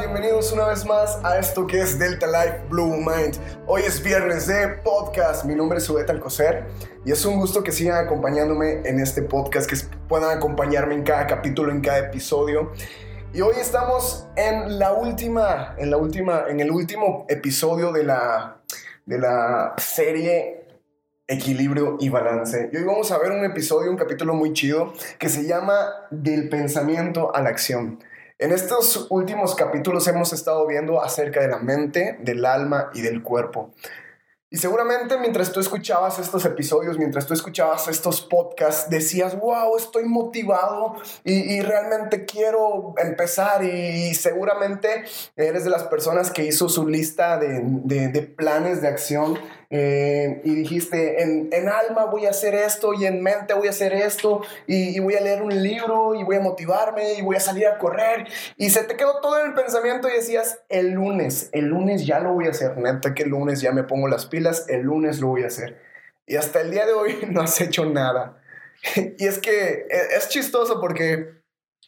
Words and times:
Bienvenidos 0.00 0.50
una 0.52 0.66
vez 0.66 0.86
más 0.86 1.20
a 1.22 1.38
esto 1.38 1.66
que 1.66 1.78
es 1.78 1.98
Delta 1.98 2.26
Life 2.26 2.62
Blue 2.70 2.96
Mind. 2.96 3.36
Hoy 3.66 3.82
es 3.82 4.02
viernes 4.02 4.46
de 4.46 4.68
podcast. 4.82 5.44
Mi 5.44 5.54
nombre 5.54 5.76
es 5.76 5.90
Ubeta 5.90 6.14
Alcocer 6.14 6.64
y 7.04 7.12
es 7.12 7.22
un 7.26 7.38
gusto 7.38 7.62
que 7.62 7.70
sigan 7.70 8.06
acompañándome 8.06 8.80
en 8.86 8.98
este 8.98 9.20
podcast, 9.20 9.68
que 9.68 9.76
puedan 10.08 10.34
acompañarme 10.34 10.94
en 10.94 11.02
cada 11.02 11.26
capítulo, 11.26 11.70
en 11.70 11.82
cada 11.82 11.98
episodio. 11.98 12.72
Y 13.34 13.42
hoy 13.42 13.56
estamos 13.60 14.26
en 14.36 14.78
la 14.78 14.94
última, 14.94 15.74
en 15.76 15.90
la 15.90 15.98
última, 15.98 16.44
en 16.48 16.60
el 16.60 16.70
último 16.70 17.26
episodio 17.28 17.92
de 17.92 18.04
la, 18.04 18.62
de 19.04 19.18
la 19.18 19.74
serie 19.76 20.66
Equilibrio 21.28 21.98
y 22.00 22.08
Balance. 22.08 22.70
Y 22.72 22.76
hoy 22.78 22.84
vamos 22.84 23.12
a 23.12 23.18
ver 23.18 23.32
un 23.32 23.44
episodio, 23.44 23.90
un 23.90 23.98
capítulo 23.98 24.32
muy 24.32 24.54
chido 24.54 24.94
que 25.18 25.28
se 25.28 25.46
llama 25.46 25.74
Del 26.10 26.48
pensamiento 26.48 27.36
a 27.36 27.42
la 27.42 27.50
acción. 27.50 27.98
En 28.40 28.52
estos 28.52 29.06
últimos 29.10 29.54
capítulos 29.54 30.08
hemos 30.08 30.32
estado 30.32 30.66
viendo 30.66 31.02
acerca 31.02 31.42
de 31.42 31.48
la 31.48 31.58
mente, 31.58 32.16
del 32.22 32.46
alma 32.46 32.90
y 32.94 33.02
del 33.02 33.22
cuerpo. 33.22 33.74
Y 34.48 34.56
seguramente 34.56 35.18
mientras 35.18 35.52
tú 35.52 35.60
escuchabas 35.60 36.18
estos 36.18 36.46
episodios, 36.46 36.96
mientras 36.96 37.26
tú 37.26 37.34
escuchabas 37.34 37.86
estos 37.88 38.22
podcasts, 38.22 38.88
decías, 38.88 39.38
wow, 39.38 39.76
estoy 39.76 40.06
motivado 40.06 40.94
y, 41.22 41.60
realmente 41.60 42.24
quiero 42.24 42.94
empezar. 42.96 43.62
Y, 43.62 44.14
seguramente 44.14 45.04
eres 45.36 45.64
de 45.64 45.70
las 45.70 45.82
personas 45.84 46.30
que 46.30 46.42
hizo 46.46 46.70
su 46.70 46.88
lista 46.88 47.36
de, 47.36 48.22
planes 48.38 48.80
de 48.80 48.88
acción 48.88 49.38
eh, 49.72 50.40
y 50.42 50.56
dijiste, 50.56 51.22
en, 51.22 51.48
en, 51.52 51.68
alma 51.68 52.06
voy 52.06 52.26
a 52.26 52.30
hacer 52.30 52.56
esto 52.56 52.92
y 52.92 53.06
en 53.06 53.22
mente 53.22 53.54
voy 53.54 53.68
a 53.68 53.70
hacer 53.70 53.92
esto 53.92 54.42
y, 54.66 54.98
voy 54.98 55.14
a 55.14 55.20
leer 55.20 55.42
un 55.42 55.62
libro 55.62 56.16
y 56.16 56.24
voy 56.24 56.34
a 56.34 56.40
motivarme 56.40 57.14
y 57.14 57.22
voy 57.22 57.36
a 57.36 57.40
salir 57.40 57.68
a 57.68 57.78
correr 57.78 58.26
y 58.56 58.70
se 58.70 58.82
te 58.82 58.96
quedó 58.96 59.20
todo 59.20 59.40
en 59.40 59.46
el 59.46 59.54
pensamiento 59.54 60.08
y 60.08 60.12
decías, 60.12 60.58
el 60.68 60.90
lunes, 60.90 61.50
el 61.52 61.66
lunes 61.66 62.04
ya 62.04 62.18
lo 62.18 62.32
voy 62.32 62.46
a 62.46 62.50
hacer, 62.50 62.76
neta 62.78 63.14
que 63.14 63.22
el 63.22 63.28
lunes 63.28 63.60
ya 63.60 63.70
me 63.70 63.84
pongo 63.84 64.08
las 64.08 64.26
pilas, 64.26 64.66
el 64.68 64.80
lunes 64.80 65.20
lo 65.20 65.28
voy 65.28 65.44
a 65.44 65.46
hacer. 65.46 65.78
Y 66.26 66.34
hasta 66.34 66.60
el 66.60 66.72
día 66.72 66.84
de 66.84 66.92
hoy 66.92 67.18
no 67.30 67.40
has 67.40 67.60
hecho 67.60 67.86
nada. 67.86 68.42
y 69.18 69.24
es 69.24 69.38
que 69.38 69.86
e, 69.88 70.16
es 70.16 70.28
chistoso 70.30 70.80
porque 70.80 71.39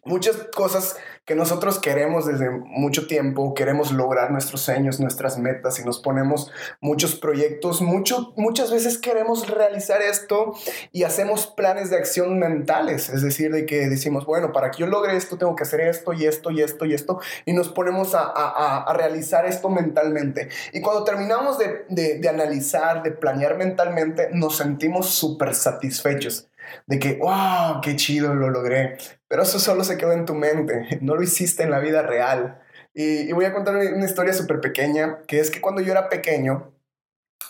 muchas 0.05 0.37
cosas 0.55 0.97
que 1.25 1.37
nosotros 1.37 1.79
queremos 1.79 2.27
desde 2.27 2.51
mucho 2.51 3.07
tiempo, 3.07 3.55
queremos 3.55 3.93
lograr 3.93 4.33
nuestros 4.33 4.63
sueños, 4.63 4.99
nuestras 4.99 5.39
metas 5.39 5.79
y 5.79 5.85
nos 5.85 6.01
ponemos 6.01 6.51
muchos 6.81 7.15
proyectos, 7.15 7.81
mucho, 7.81 8.33
muchas 8.37 8.73
veces 8.73 8.99
queremos 8.99 9.49
realizar 9.49 10.03
esto 10.03 10.53
y 10.91 11.05
hacemos 11.05 11.47
planes 11.47 11.91
de 11.91 11.97
acción 11.97 12.41
mentales, 12.41 13.09
es 13.09 13.23
decir, 13.23 13.53
de 13.53 13.67
que 13.67 13.89
decimos, 13.89 14.27
bueno, 14.27 14.53
para 14.53 14.73
que 14.73 14.79
yo 14.79 14.87
logre 14.89 15.17
esto 15.17 15.39
tengo 15.39 15.55
que 15.55 15.63
hacer 15.63 15.81
esto 15.81 16.13
y 16.13 16.27
esto 16.27 16.51
y 16.51 16.63
esto 16.63 16.85
y 16.85 16.95
esto 16.95 17.21
y 17.47 17.53
nos 17.53 17.69
ponemos 17.69 18.17
a, 18.17 18.23
a, 18.23 18.83
a 18.83 18.93
realizar 18.95 19.47
esto 19.47 19.69
mentalmente. 19.69 20.49
Y 20.73 20.81
cuando 20.81 21.05
terminamos 21.05 21.59
de, 21.59 21.85
de, 21.89 22.19
de 22.19 22.29
analizar, 22.29 23.05
de 23.05 23.13
planear 23.13 23.57
mentalmente, 23.57 24.31
nos 24.33 24.57
sentimos 24.57 25.11
súper 25.11 25.55
satisfechos 25.55 26.49
de 26.87 26.99
que, 26.99 27.15
wow, 27.15 27.81
qué 27.83 27.97
chido, 27.97 28.35
lo 28.35 28.51
logré. 28.51 28.97
Pero 29.29 29.43
eso 29.43 29.59
solo 29.59 29.85
se 29.85 29.97
quedó 29.97 30.13
en 30.13 30.25
tu 30.27 30.35
mente, 30.35 30.99
no 31.01 31.15
lo 31.15 31.23
hiciste 31.23 31.63
en 31.63 31.71
la 31.71 31.79
vida 31.79 32.03
real. 32.03 32.61
Y, 32.95 33.33
voy 33.33 33.47
a 33.47 33.55
contar 33.55 33.77
una 33.77 34.05
historia 34.05 34.35
súper 34.35 34.61
pequeña, 34.61 35.23
que 35.27 35.41
es 35.41 35.51
que 35.51 35.61
cuando 35.61 35.81
yo 35.81 35.93
era 35.93 36.09
pequeño, 36.09 36.73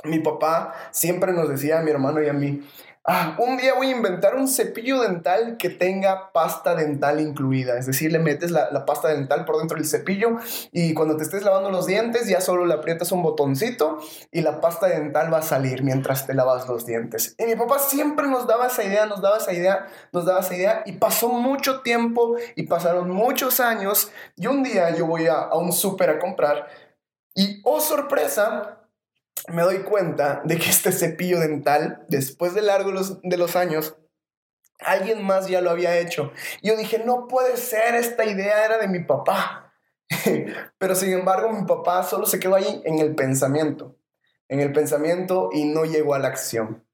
mi 0.05 0.19
papá 0.21 0.75
siempre 0.93 1.33
nos 1.33 1.49
decía 1.49 1.79
a 1.79 1.83
mi 1.83 1.91
hermano 1.91 2.23
y 2.23 2.29
a 2.29 2.33
mí, 2.33 2.69
Ah, 3.05 3.37
un 3.41 3.57
día 3.57 3.75
voy 3.75 3.89
a 3.89 3.97
inventar 3.97 4.37
un 4.37 4.47
cepillo 4.47 5.01
dental 5.01 5.57
que 5.59 5.71
tenga 5.71 6.31
pasta 6.33 6.77
dental 6.77 7.19
incluida. 7.19 7.77
Es 7.77 7.87
decir, 7.87 8.13
le 8.13 8.21
metes 8.21 8.53
la, 8.53 8.87
pasta 8.87 9.09
dental 9.09 9.45
por 9.45 9.59
dentro 9.59 9.77
del 9.77 9.87
cepillo 9.87 10.37
y 10.71 10.95
cuando 10.95 11.17
te 11.17 11.25
estés 11.25 11.43
lavando 11.43 11.71
los 11.71 11.87
dientes 11.87 12.29
ya 12.29 12.41
solo 12.41 12.65
le 12.65 12.75
aprietas 12.75 13.11
un 13.11 13.25
botoncito 13.25 13.99
y 14.31 14.43
la 14.43 14.61
pasta 14.61 14.87
dental 14.87 15.35
va 15.35 15.39
a 15.39 15.43
salir 15.43 15.83
mientras 15.83 16.29
te 16.29 16.35
lavas 16.35 16.69
los 16.69 16.87
dientes. 16.87 17.35
Y 17.39 17.45
mi 17.47 17.57
papá 17.57 17.81
siempre 17.81 18.29
nos 18.29 18.47
daba 18.47 18.69
esa 18.69 18.85
idea, 18.85 19.07
nos 19.07 19.21
daba 19.21 19.39
esa 19.39 19.53
idea, 19.53 19.89
nos 20.13 20.25
daba 20.25 20.39
esa 20.39 20.55
idea 20.55 20.83
y 20.87 20.93
pasó 20.93 21.29
mucho 21.29 21.81
tiempo 21.81 22.37
y 22.55 22.69
pasaron 22.69 23.11
muchos 23.11 23.59
años 23.59 24.13
y 24.37 24.47
un 24.47 24.63
día 24.63 24.95
yo 24.95 25.07
voy 25.07 25.27
a, 25.27 25.35
a 25.35 25.59
un 25.59 25.73
súper 25.73 26.09
a 26.09 26.19
comprar 26.21 26.69
y, 27.35 27.61
oh 27.65 27.81
sorpresa, 27.81 28.82
me 29.49 29.63
doy 29.63 29.83
cuenta 29.83 30.43
de 30.45 30.59
que 30.59 30.71
este 30.71 30.93
cepillo 30.93 31.41
dental, 31.41 32.05
después 32.09 32.55
de 32.55 32.63
largo 32.63 32.93
de 33.23 33.37
los 33.37 33.57
años, 33.57 33.97
alguien 34.79 35.25
más 35.25 35.49
ya 35.49 35.61
lo 35.61 35.71
había 35.71 35.99
hecho. 35.99 36.33
Yo 36.63 36.77
dije, 36.77 37.03
no 37.05 37.27
puede 37.29 37.57
ser, 37.57 37.95
esta 37.95 38.25
idea 38.25 38.65
era 38.65 38.79
de 38.79 38.89
mi 38.89 39.01
papá. 39.01 39.73
Pero 40.79 40.95
sin 40.95 41.13
embargo, 41.13 41.51
mi 41.51 41.67
papá 41.67 42.03
solo 42.03 42.27
se 42.27 42.39
quedó 42.39 42.55
ahí 42.55 42.83
en 42.85 42.99
el 42.99 43.15
pensamiento, 43.15 43.97
en 44.49 44.61
el 44.61 44.73
pensamiento 44.73 45.51
y 45.53 45.65
no 45.65 45.85
llegó 45.85 46.15
a 46.15 46.19
la 46.19 46.29
acción 46.29 46.85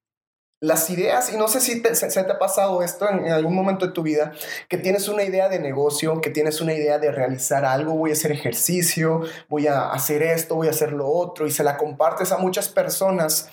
las 0.60 0.90
ideas, 0.90 1.32
y 1.32 1.36
no 1.36 1.46
sé 1.46 1.60
si 1.60 1.80
se, 1.94 2.08
te 2.08 2.32
ha 2.32 2.38
pasado 2.38 2.82
esto 2.82 3.08
en, 3.08 3.30
algún 3.30 3.54
momento 3.54 3.86
de 3.86 3.92
tu 3.92 4.02
vida, 4.02 4.32
que 4.68 4.76
tienes 4.76 5.08
una 5.08 5.22
idea 5.22 5.48
de 5.48 5.60
negocio, 5.60 6.20
que 6.20 6.30
tienes 6.30 6.60
una 6.60 6.74
idea 6.74 6.98
de 6.98 7.12
realizar 7.12 7.64
algo, 7.64 7.94
voy 7.94 8.10
a 8.10 8.14
hacer 8.14 8.32
ejercicio, 8.32 9.22
voy 9.48 9.68
a 9.68 9.90
hacer 9.90 10.22
esto, 10.22 10.56
voy 10.56 10.66
a 10.66 10.70
hacer 10.70 10.92
lo 10.92 11.08
otro, 11.08 11.46
y 11.46 11.52
se 11.52 11.62
la 11.62 11.76
compartes 11.76 12.32
a 12.32 12.38
muchas 12.38 12.68
personas 12.68 13.50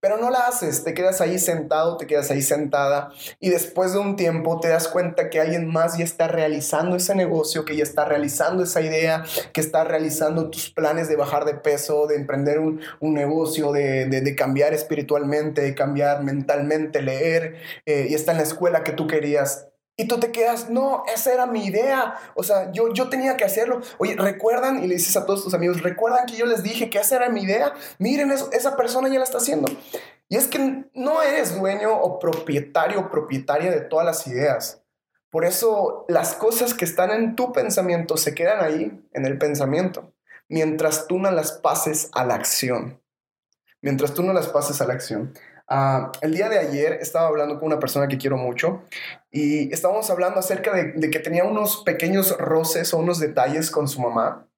pero 0.00 0.16
no 0.16 0.30
la 0.30 0.46
haces, 0.46 0.84
te 0.84 0.94
quedas 0.94 1.20
ahí 1.20 1.38
sentado, 1.38 1.96
te 1.96 2.06
quedas 2.06 2.30
ahí 2.30 2.42
sentada 2.42 3.10
y 3.40 3.50
después 3.50 3.92
de 3.92 3.98
un 3.98 4.16
tiempo 4.16 4.60
te 4.60 4.68
das 4.68 4.88
cuenta 4.88 5.30
que 5.30 5.40
alguien 5.40 5.66
más 5.66 5.98
ya 5.98 6.04
está 6.04 6.28
realizando 6.28 6.96
ese 6.96 7.14
negocio, 7.14 7.64
que 7.64 7.76
ya 7.76 7.82
está 7.82 8.04
realizando 8.04 8.62
esa 8.62 8.80
idea, 8.80 9.24
que 9.52 9.60
está 9.60 9.84
realizando 9.84 10.50
tus 10.50 10.70
planes 10.70 11.08
de 11.08 11.16
bajar 11.16 11.44
de 11.44 11.54
peso, 11.54 12.06
de 12.06 12.16
emprender 12.16 12.58
un, 12.60 12.80
negocio, 13.00 13.72
de, 13.72 14.34
cambiar 14.36 14.74
espiritualmente, 14.74 15.62
de 15.62 15.74
cambiar 15.74 16.22
mentalmente, 16.22 17.02
leer, 17.02 17.56
eh, 17.86 18.06
y 18.10 18.14
está 18.14 18.32
en 18.32 18.38
la 18.38 18.44
escuela 18.44 18.84
que 18.84 18.92
tú 18.92 19.06
querías. 19.06 19.67
Y 20.00 20.06
tú 20.06 20.20
te 20.20 20.30
quedas, 20.30 20.70
no, 20.70 21.02
esa 21.12 21.34
era 21.34 21.46
mi 21.46 21.66
idea. 21.66 22.14
O 22.36 22.44
sea, 22.44 22.70
yo, 22.70 22.94
yo 22.94 23.08
tenía 23.08 23.36
que 23.36 23.44
hacerlo. 23.44 23.80
Oye, 23.98 24.14
recuerdan, 24.14 24.84
y 24.84 24.86
le 24.86 24.94
dices 24.94 25.16
a 25.16 25.26
todos 25.26 25.42
tus 25.42 25.54
amigos, 25.54 25.82
recuerdan 25.82 26.24
que 26.24 26.36
yo 26.36 26.46
les 26.46 26.62
dije 26.62 26.88
que 26.88 26.98
esa 26.98 27.16
era 27.16 27.28
mi 27.30 27.42
idea. 27.42 27.74
Miren, 27.98 28.30
eso, 28.30 28.48
esa 28.52 28.76
persona 28.76 29.08
ya 29.08 29.18
la 29.18 29.24
está 29.24 29.38
haciendo. 29.38 29.68
Y 30.28 30.36
es 30.36 30.46
que 30.46 30.84
no 30.94 31.20
eres 31.20 31.58
dueño 31.58 31.92
o 31.92 32.20
propietario 32.20 33.00
o 33.00 33.10
propietaria 33.10 33.72
de 33.72 33.80
todas 33.80 34.06
las 34.06 34.24
ideas. 34.28 34.84
Por 35.30 35.44
eso 35.44 36.04
las 36.06 36.34
cosas 36.34 36.74
que 36.74 36.84
están 36.84 37.10
en 37.10 37.34
tu 37.34 37.52
pensamiento 37.52 38.16
se 38.16 38.36
quedan 38.36 38.64
ahí, 38.64 39.04
en 39.14 39.26
el 39.26 39.36
pensamiento, 39.36 40.14
mientras 40.48 41.08
tú 41.08 41.18
no 41.18 41.32
las 41.32 41.50
pases 41.50 42.08
a 42.12 42.24
la 42.24 42.36
acción. 42.36 43.02
Mientras 43.82 44.14
tú 44.14 44.22
no 44.22 44.32
las 44.32 44.46
pases 44.46 44.80
a 44.80 44.86
la 44.86 44.94
acción. 44.94 45.34
Ah, 45.70 46.12
el 46.22 46.32
día 46.32 46.48
de 46.48 46.58
ayer 46.58 46.94
estaba 46.94 47.28
hablando 47.28 47.58
con 47.58 47.66
una 47.66 47.78
persona 47.78 48.08
que 48.08 48.16
quiero 48.16 48.38
mucho 48.38 48.84
y 49.30 49.70
estábamos 49.70 50.08
hablando 50.08 50.40
acerca 50.40 50.72
de, 50.72 51.10
que 51.10 51.18
tenía 51.18 51.44
unos 51.44 51.82
pequeños 51.84 52.34
roces 52.38 52.94
o 52.94 52.98
unos 52.98 53.20
detalles 53.20 53.70
con 53.70 53.86
su 53.86 54.00
mamá 54.00 54.48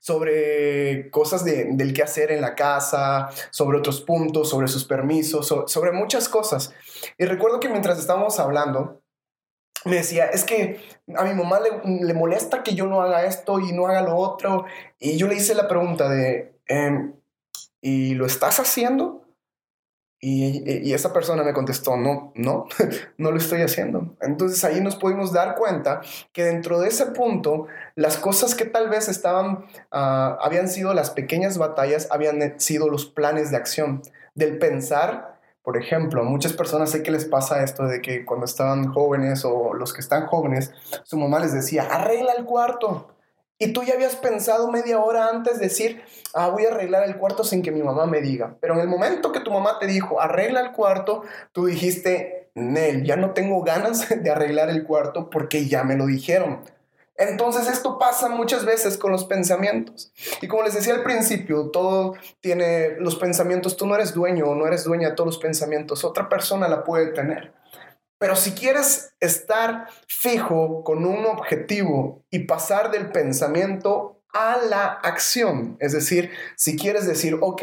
sobre 0.00 1.08
cosas 1.10 1.44
de, 1.44 1.66
del 1.70 1.94
que 1.94 2.02
hacer 2.02 2.32
en 2.32 2.40
la 2.40 2.56
casa, 2.56 3.30
sobre 3.50 3.78
otros 3.78 4.00
puntos, 4.00 4.50
sobre 4.50 4.66
sus 4.66 4.84
permisos, 4.84 5.46
sobre, 5.46 5.92
muchas 5.92 6.28
cosas. 6.28 6.74
Y 7.16 7.24
recuerdo 7.24 7.60
que 7.60 7.68
mientras 7.68 7.98
estábamos 7.98 8.40
hablando, 8.40 9.00
me 9.84 9.96
decía, 9.96 10.26
es 10.26 10.44
que 10.44 10.80
a 11.16 11.24
mi 11.24 11.34
mamá 11.34 11.60
le, 11.60 12.04
le, 12.04 12.14
molesta 12.14 12.62
que 12.62 12.74
yo 12.74 12.86
no 12.86 13.02
haga 13.02 13.24
esto 13.24 13.60
y 13.60 13.72
no 13.72 13.86
haga 13.86 14.02
lo 14.02 14.16
otro. 14.16 14.66
Y 14.98 15.16
yo 15.16 15.26
le 15.26 15.36
hice 15.36 15.54
la 15.54 15.68
pregunta 15.68 16.08
de, 16.08 16.54
em, 16.66 17.14
¿y 17.80 18.14
lo 18.14 18.26
estás 18.26 18.60
haciendo? 18.60 19.21
Y, 20.24 20.92
esa 20.92 21.12
persona 21.12 21.42
me 21.42 21.52
contestó, 21.52 21.96
no, 21.96 22.32
no, 22.36 22.66
no 23.18 23.32
lo 23.32 23.36
estoy 23.38 23.62
haciendo. 23.62 24.14
Entonces 24.20 24.62
ahí 24.62 24.80
nos 24.80 24.94
pudimos 24.94 25.32
dar 25.32 25.56
cuenta 25.56 26.00
que 26.32 26.44
dentro 26.44 26.78
de 26.78 26.88
ese 26.88 27.06
punto, 27.06 27.66
las 27.96 28.18
cosas 28.18 28.54
que 28.54 28.64
tal 28.64 28.88
vez 28.88 29.08
estaban, 29.08 29.64
ah, 29.90 30.38
habían 30.40 30.68
sido 30.68 30.94
las 30.94 31.10
pequeñas 31.10 31.58
batallas, 31.58 32.06
habían 32.12 32.60
sido 32.60 32.88
los 32.88 33.04
planes 33.06 33.50
de 33.50 33.56
acción, 33.56 34.02
del 34.36 34.58
pensar. 34.58 35.40
Por 35.64 35.76
ejemplo, 35.76 36.22
a 36.22 36.24
muchas 36.24 36.52
personas 36.52 36.90
sé 36.90 37.02
que 37.02 37.10
les 37.10 37.24
pasa 37.24 37.64
esto 37.64 37.82
de 37.88 38.00
que 38.00 38.24
cuando 38.24 38.46
estaban 38.46 38.92
jóvenes 38.92 39.44
o 39.44 39.74
los 39.74 39.92
que 39.92 40.02
están 40.02 40.26
jóvenes, 40.26 40.72
su 41.02 41.18
mamá 41.18 41.40
les 41.40 41.52
decía, 41.52 41.88
arregla 41.90 42.34
el 42.38 42.44
cuarto, 42.44 43.12
y 43.62 43.72
tú 43.72 43.84
ya 43.84 43.94
habías 43.94 44.16
pensado 44.16 44.72
media 44.72 44.98
hora 44.98 45.28
antes 45.28 45.60
decir, 45.60 46.02
ah, 46.34 46.48
voy 46.48 46.64
a 46.64 46.70
arreglar 46.70 47.04
el 47.04 47.16
cuarto 47.16 47.44
sin 47.44 47.62
que 47.62 47.70
mi 47.70 47.80
mamá 47.80 48.06
me 48.06 48.20
diga. 48.20 48.56
Pero 48.60 48.74
en 48.74 48.80
el 48.80 48.88
momento 48.88 49.30
que 49.30 49.38
tu 49.38 49.52
mamá 49.52 49.78
te 49.78 49.86
dijo, 49.86 50.20
arregla 50.20 50.60
el 50.60 50.72
cuarto, 50.72 51.22
tú 51.52 51.66
dijiste, 51.66 52.50
Nel, 52.56 53.04
ya 53.04 53.14
no 53.14 53.34
tengo 53.34 53.62
ganas 53.62 54.08
de 54.22 54.30
arreglar 54.30 54.68
el 54.68 54.82
cuarto 54.82 55.30
porque 55.30 55.68
ya 55.68 55.84
me 55.84 55.96
lo 55.96 56.06
dijeron. 56.06 56.64
Entonces 57.14 57.68
esto 57.68 58.00
pasa 58.00 58.28
muchas 58.28 58.64
veces 58.64 58.98
con 58.98 59.12
los 59.12 59.26
pensamientos. 59.26 60.12
Y 60.40 60.48
como 60.48 60.64
les 60.64 60.74
decía 60.74 60.94
al 60.94 61.04
principio, 61.04 61.70
todo 61.70 62.14
tiene 62.40 62.96
los 62.98 63.14
pensamientos, 63.14 63.76
tú 63.76 63.86
no 63.86 63.94
eres 63.94 64.12
dueño 64.12 64.46
o 64.46 64.56
no 64.56 64.66
eres 64.66 64.82
dueña 64.82 65.10
de 65.10 65.14
todos 65.14 65.28
los 65.28 65.38
pensamientos, 65.38 66.02
otra 66.02 66.28
persona 66.28 66.66
la 66.66 66.82
puede 66.82 67.12
tener. 67.12 67.52
Pero 68.22 68.36
si 68.36 68.52
quieres 68.52 69.16
estar 69.18 69.88
fijo 70.06 70.84
con 70.84 71.04
un 71.06 71.26
objetivo 71.26 72.22
y 72.30 72.46
pasar 72.46 72.92
del 72.92 73.10
pensamiento 73.10 74.22
a 74.32 74.58
la 74.58 74.84
acción. 74.84 75.76
Es 75.80 75.90
decir, 75.90 76.30
si 76.54 76.76
quieres 76.76 77.04
decir, 77.04 77.36
ok, 77.40 77.62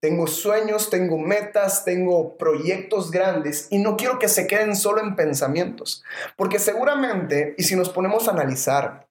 tengo 0.00 0.26
sueños, 0.26 0.90
tengo 0.90 1.16
metas, 1.16 1.86
tengo 1.86 2.36
proyectos 2.36 3.10
grandes 3.10 3.66
y 3.70 3.78
no 3.78 3.96
quiero 3.96 4.18
que 4.18 4.28
se 4.28 4.46
queden 4.46 4.76
solo 4.76 5.00
en 5.00 5.16
pensamientos. 5.16 6.04
Porque 6.36 6.58
seguramente, 6.58 7.54
y 7.56 7.62
si 7.62 7.74
nos 7.74 7.88
ponemos 7.88 8.28
a 8.28 8.32
analizar, 8.32 9.03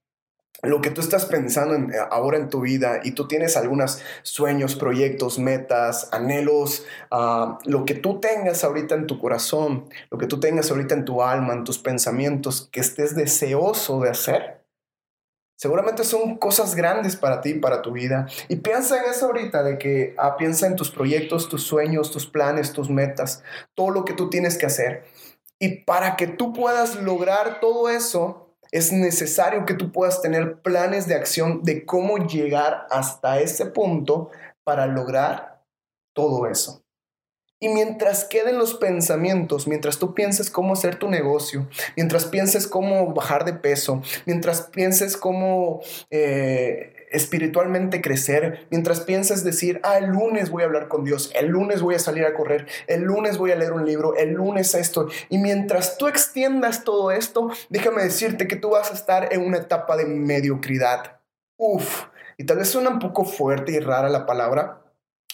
lo 0.61 0.81
que 0.81 0.91
tú 0.91 1.01
estás 1.01 1.25
pensando 1.25 1.75
en, 1.75 1.91
ahora 2.09 2.38
en 2.38 2.50
tu 2.50 2.61
vida 2.61 3.01
y 3.03 3.11
tú 3.11 3.27
tienes 3.27 3.57
algunos 3.57 4.01
sueños, 4.21 4.75
proyectos, 4.75 5.39
metas, 5.39 6.09
anhelos, 6.13 6.85
ah, 7.11 7.57
lo 7.65 7.83
que 7.85 7.95
tú 7.95 8.19
tengas 8.19 8.63
ahorita 8.63 8.95
en 8.95 9.07
tu 9.07 9.19
corazón, 9.19 9.89
lo 10.09 10.17
que 10.17 10.27
tú 10.27 10.39
tengas 10.39 10.71
ahorita 10.71 10.95
en 10.95 11.05
tu 11.05 11.21
alma, 11.21 11.53
en 11.53 11.63
tus 11.63 11.79
pensamientos, 11.79 12.69
que 12.71 12.79
estés 12.79 13.15
deseoso 13.15 14.00
de 14.00 14.09
hacer, 14.09 14.63
Seguramente 15.63 16.03
son 16.03 16.35
cosas 16.35 16.75
grandes 16.75 17.15
para 17.15 17.39
ti, 17.39 17.53
para 17.53 17.81
tu 17.81 17.94
vida. 17.94 18.27
Y 18.49 18.57
piensa 18.57 18.97
en 19.01 19.09
eso 19.09 19.27
ahorita, 19.27 19.63
de 19.63 19.77
que 19.77 20.13
ah, 20.17 20.35
piensa 20.35 20.67
en 20.67 20.75
tus 20.75 20.91
proyectos, 20.91 21.47
tus 21.47 21.63
sueños, 21.63 22.11
tus 22.11 22.25
planes, 22.27 22.73
tus 22.73 22.89
metas, 22.89 23.44
todo 23.73 23.89
lo 23.89 24.03
que 24.03 24.11
tú 24.11 24.29
tienes 24.29 24.57
que 24.57 24.65
hacer. 24.65 25.06
Y 25.59 25.83
para 25.85 26.17
que 26.17 26.27
tú 26.27 26.51
puedas 26.51 26.95
lograr 26.95 27.61
todo 27.61 27.89
eso, 27.89 28.43
es 28.73 28.91
necesario 28.91 29.65
que 29.65 29.75
tú 29.75 29.91
puedas 29.91 30.23
tener 30.23 30.61
planes 30.61 31.07
de 31.07 31.13
acción 31.13 31.61
de 31.61 31.85
cómo 31.85 32.17
llegar 32.17 32.87
hasta 32.89 33.39
ese 33.39 33.67
punto 33.67 34.31
para 34.63 34.87
lograr 34.87 35.63
todo 36.15 36.47
eso. 36.47 36.83
Y 37.59 37.69
mientras 37.69 38.25
queden 38.25 38.57
los 38.57 38.73
pensamientos, 38.73 39.67
mientras 39.67 39.99
tú 39.99 40.15
pienses 40.15 40.49
cómo 40.49 40.73
hacer 40.73 40.97
tu 40.97 41.07
negocio, 41.07 41.69
mientras 41.95 42.25
pienses 42.25 42.65
cómo 42.65 43.13
bajar 43.13 43.45
de 43.45 43.53
peso, 43.53 44.01
mientras 44.25 44.63
pienses 44.63 45.17
cómo 45.17 45.81
eh, 46.09 47.02
espiritualmente 47.13 48.01
crecer, 48.01 48.68
mientras 48.69 49.00
pienses 49.00 49.44
decir, 49.44 49.80
ah, 49.83 49.98
el 49.98 50.07
lunes 50.07 50.50
voy 50.50 50.63
a 50.63 50.65
hablar 50.65 50.88
con 50.89 51.06
Dios, 51.06 51.31
el 51.36 51.48
lunes 51.48 51.81
voy 51.81 51.95
a 51.95 52.00
salir 52.00 52.25
a 52.25 52.33
correr, 52.33 52.68
el 52.88 53.04
lunes 53.04 53.38
voy 53.38 53.51
a 53.51 53.56
leer 53.56 53.71
un 53.71 53.86
libro, 53.86 54.15
el 54.15 54.33
lunes 54.33 54.74
esto. 54.74 55.07
Y 55.30 55.38
mientras 55.38 55.98
tú 55.98 56.07
extiendas 56.07 56.83
todo 56.83 57.12
esto, 57.12 57.50
déjame 57.69 58.04
decirte 58.04 58.48
que 58.48 58.56
tú 58.56 58.71
vas 58.71 58.92
a 58.92 58.95
estar 58.95 59.31
en 59.31 59.42
una 59.42 59.60
etapa 59.60 59.95
de 59.95 60.06
mediocridad. 60.06 61.21
Uf, 61.57 62.06
y 62.38 62.45
tal 62.45 62.57
vez 62.57 62.69
suena 62.69 62.89
un 62.89 63.00
poco 63.00 63.24
fuerte 63.25 63.71
y 63.71 63.80
rara 63.80 64.09
la 64.09 64.25
palabra, 64.25 64.81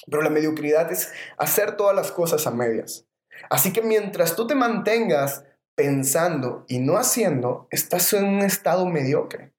pero 0.09 0.21
la 0.21 0.29
mediocridad 0.29 0.91
es 0.91 1.11
hacer 1.37 1.77
todas 1.77 1.95
las 1.95 2.11
cosas 2.11 2.45
a 2.45 2.51
medias. 2.51 3.05
Así 3.49 3.71
que 3.71 3.81
mientras 3.81 4.35
tú 4.35 4.47
te 4.47 4.55
mantengas 4.55 5.45
pensando 5.75 6.65
y 6.67 6.79
no 6.79 6.97
haciendo, 6.97 7.67
estás 7.71 8.11
en 8.13 8.25
un 8.25 8.41
estado 8.41 8.85
mediocre. 8.85 9.53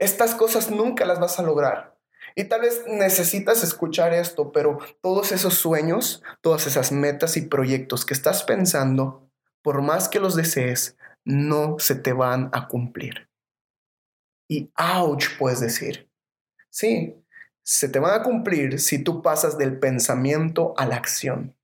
Estas 0.00 0.34
cosas 0.34 0.70
nunca 0.70 1.04
las 1.04 1.20
vas 1.20 1.38
a 1.38 1.42
lograr. 1.42 1.96
Y 2.34 2.44
tal 2.44 2.62
vez 2.62 2.84
necesitas 2.86 3.62
escuchar 3.62 4.14
esto, 4.14 4.50
pero 4.50 4.78
todos 5.02 5.30
esos 5.30 5.54
sueños, 5.54 6.22
todas 6.40 6.66
esas 6.66 6.90
metas 6.90 7.36
y 7.36 7.42
proyectos 7.42 8.06
que 8.06 8.14
estás 8.14 8.42
pensando, 8.42 9.30
por 9.62 9.82
más 9.82 10.08
que 10.08 10.18
los 10.18 10.34
desees, 10.34 10.96
no 11.24 11.76
se 11.78 11.96
te 11.96 12.14
van 12.14 12.48
a 12.52 12.66
cumplir. 12.66 13.28
Y 14.48 14.72
ouch, 14.78 15.26
puedes 15.38 15.60
decir. 15.60 16.10
Sí, 16.70 17.22
se 17.62 17.88
te 17.88 17.98
van 17.98 18.18
a 18.18 18.22
cumplir 18.22 18.80
si 18.80 19.04
tú 19.04 19.20
pasas 19.20 19.58
del 19.58 19.78
pensamiento 19.78 20.72
a 20.78 20.86
la 20.86 20.96
acción. 20.96 21.56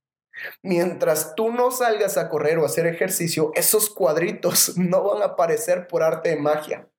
Mientras 0.63 1.35
tú 1.35 1.51
no 1.51 1.71
salgas 1.71 2.19
a 2.19 2.29
correr 2.29 2.59
o 2.59 2.65
a 2.65 2.67
hacer 2.67 2.87
ejercicio, 2.87 3.51
esos 3.55 3.89
cuadritos 3.89 4.73
no 4.77 5.05
van 5.05 5.23
a 5.23 5.33
aparecer 5.33 5.89
por 5.89 6.03
arte 6.03 6.31
de 6.31 6.37
magia. 6.37 6.91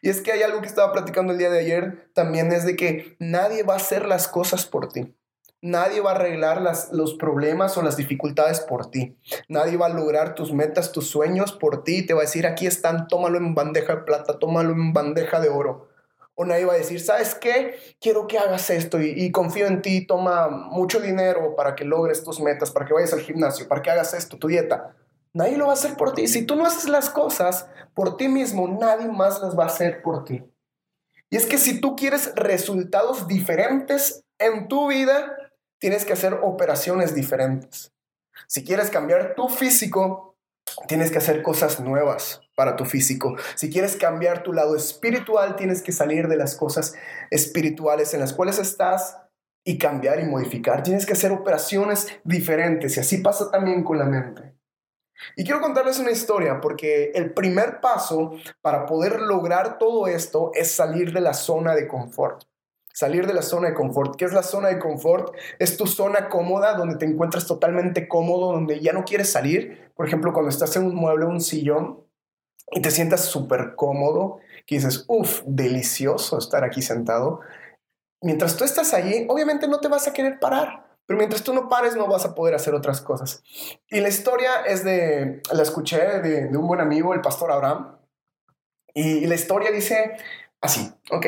Y 0.00 0.10
es 0.10 0.20
que 0.20 0.32
hay 0.32 0.42
algo 0.42 0.60
que 0.60 0.68
estaba 0.68 0.92
platicando 0.92 1.32
el 1.32 1.38
día 1.38 1.50
de 1.50 1.60
ayer, 1.60 2.10
también 2.14 2.52
es 2.52 2.64
de 2.64 2.76
que 2.76 3.16
nadie 3.18 3.62
va 3.62 3.74
a 3.74 3.78
hacer 3.78 4.06
las 4.06 4.28
cosas 4.28 4.66
por 4.66 4.92
ti. 4.92 5.14
Nadie 5.64 6.00
va 6.00 6.10
a 6.10 6.14
arreglar 6.16 6.60
las, 6.60 6.90
los 6.90 7.14
problemas 7.14 7.78
o 7.78 7.82
las 7.82 7.96
dificultades 7.96 8.58
por 8.58 8.90
ti. 8.90 9.16
Nadie 9.48 9.76
va 9.76 9.86
a 9.86 9.90
lograr 9.90 10.34
tus 10.34 10.52
metas, 10.52 10.90
tus 10.90 11.08
sueños 11.08 11.52
por 11.52 11.84
ti. 11.84 12.04
Te 12.04 12.14
va 12.14 12.20
a 12.20 12.24
decir, 12.24 12.48
aquí 12.48 12.66
están, 12.66 13.06
tómalo 13.06 13.38
en 13.38 13.54
bandeja 13.54 13.94
de 13.94 14.02
plata, 14.02 14.40
tómalo 14.40 14.72
en 14.72 14.92
bandeja 14.92 15.38
de 15.38 15.50
oro. 15.50 15.88
O 16.34 16.44
nadie 16.44 16.64
va 16.64 16.72
a 16.72 16.78
decir, 16.78 16.98
¿sabes 16.98 17.36
qué? 17.36 17.76
Quiero 18.00 18.26
que 18.26 18.38
hagas 18.38 18.70
esto 18.70 19.00
y, 19.00 19.30
confío 19.30 19.66
en 19.66 19.82
ti, 19.82 20.06
toma 20.06 20.48
mucho 20.48 20.98
dinero 20.98 21.54
para 21.54 21.76
que 21.76 21.84
logres 21.84 22.24
tus 22.24 22.40
metas, 22.40 22.70
para 22.70 22.86
que 22.86 22.94
vayas 22.94 23.12
al 23.12 23.20
gimnasio, 23.20 23.68
para 23.68 23.82
que 23.82 23.90
hagas 23.90 24.14
esto, 24.14 24.38
tu 24.38 24.48
dieta. 24.48 24.96
Nadie 25.34 25.56
lo 25.56 25.66
va 25.66 25.72
a 25.72 25.74
hacer 25.74 25.96
por 25.96 26.12
ti. 26.12 26.28
Si 26.28 26.44
tú 26.44 26.56
no 26.56 26.66
haces 26.66 26.88
las 26.88 27.08
cosas 27.08 27.66
por 27.94 28.16
ti 28.16 28.28
mismo, 28.28 28.68
nadie 28.68 29.08
más 29.08 29.40
las 29.40 29.58
va 29.58 29.64
a 29.64 29.68
hacer 29.68 30.02
por 30.02 30.24
ti. 30.24 30.44
Y 31.30 31.36
es 31.36 31.46
que 31.46 31.56
si 31.56 31.80
tú 31.80 31.96
quieres 31.96 32.34
resultados 32.34 33.26
diferentes 33.26 34.22
en 34.38 34.68
tu 34.68 34.88
vida, 34.88 35.34
tienes 35.78 36.04
que 36.04 36.12
hacer 36.12 36.34
operaciones 36.42 37.14
diferentes. 37.14 37.92
Si 38.46 38.64
quieres 38.64 38.90
cambiar 38.90 39.34
tu 39.34 39.48
físico, 39.48 40.36
tienes 40.86 41.10
que 41.10 41.18
hacer 41.18 41.42
cosas 41.42 41.80
nuevas 41.80 42.42
para 42.54 42.76
tu 42.76 42.84
físico. 42.84 43.36
Si 43.54 43.70
quieres 43.70 43.96
cambiar 43.96 44.42
tu 44.42 44.52
lado 44.52 44.76
espiritual, 44.76 45.56
tienes 45.56 45.82
que 45.82 45.92
salir 45.92 46.28
de 46.28 46.36
las 46.36 46.54
cosas 46.54 46.94
espirituales 47.30 48.12
en 48.12 48.20
las 48.20 48.34
cuales 48.34 48.58
estás 48.58 49.18
y 49.64 49.78
cambiar 49.78 50.20
y 50.20 50.24
modificar. 50.24 50.82
Tienes 50.82 51.06
que 51.06 51.14
hacer 51.14 51.32
operaciones 51.32 52.08
diferentes 52.24 52.96
y 52.96 53.00
así 53.00 53.18
pasa 53.18 53.50
también 53.50 53.84
con 53.84 53.98
la 53.98 54.04
mente. 54.04 54.54
Y 55.36 55.44
quiero 55.44 55.60
contarles 55.60 55.98
una 55.98 56.10
historia 56.10 56.60
porque 56.60 57.12
el 57.14 57.32
primer 57.32 57.80
paso 57.80 58.32
para 58.60 58.86
poder 58.86 59.20
lograr 59.20 59.78
todo 59.78 60.06
esto 60.06 60.50
es 60.54 60.72
salir 60.72 61.12
de 61.12 61.20
la 61.20 61.34
zona 61.34 61.74
de 61.74 61.88
confort. 61.88 62.44
Salir 62.92 63.26
de 63.26 63.34
la 63.34 63.42
zona 63.42 63.68
de 63.68 63.74
confort. 63.74 64.16
¿Qué 64.16 64.26
es 64.26 64.32
la 64.32 64.42
zona 64.42 64.68
de 64.68 64.78
confort? 64.78 65.34
Es 65.58 65.76
tu 65.76 65.86
zona 65.86 66.28
cómoda 66.28 66.74
donde 66.74 66.96
te 66.96 67.06
encuentras 67.06 67.46
totalmente 67.46 68.06
cómodo, 68.06 68.52
donde 68.52 68.80
ya 68.80 68.92
no 68.92 69.04
quieres 69.04 69.30
salir. 69.32 69.90
Por 69.94 70.06
ejemplo, 70.06 70.32
cuando 70.32 70.50
estás 70.50 70.76
en 70.76 70.84
un 70.84 70.94
mueble, 70.94 71.24
un 71.24 71.40
sillón, 71.40 72.02
y 72.72 72.80
te 72.80 72.90
sientas 72.90 73.26
súper 73.26 73.74
cómodo, 73.76 74.38
que 74.66 74.76
dices, 74.76 75.04
uff, 75.08 75.42
delicioso 75.46 76.38
estar 76.38 76.64
aquí 76.64 76.82
sentado. 76.82 77.40
Mientras 78.22 78.56
tú 78.56 78.64
estás 78.64 78.94
allí, 78.94 79.26
obviamente 79.28 79.68
no 79.68 79.80
te 79.80 79.88
vas 79.88 80.08
a 80.08 80.12
querer 80.12 80.38
parar, 80.38 80.91
pero 81.12 81.18
mientras 81.18 81.42
tú 81.42 81.52
no 81.52 81.68
pares 81.68 81.94
no 81.94 82.06
vas 82.06 82.24
a 82.24 82.34
poder 82.34 82.54
hacer 82.54 82.72
otras 82.72 83.02
cosas. 83.02 83.42
Y 83.90 84.00
la 84.00 84.08
historia 84.08 84.62
es 84.66 84.82
de, 84.82 85.42
la 85.52 85.62
escuché 85.62 85.98
de, 86.20 86.56
un 86.56 86.66
buen 86.66 86.80
amigo, 86.80 87.12
el 87.12 87.20
pastor 87.20 87.52
Abraham, 87.52 87.98
y, 88.94 89.26
la 89.26 89.34
historia 89.34 89.70
dice 89.70 90.16
así, 90.62 90.90
¿ok? 91.10 91.26